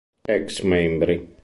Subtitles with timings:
[0.35, 1.15] Ex membri